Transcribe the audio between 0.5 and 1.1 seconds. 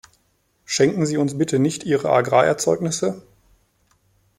Schenken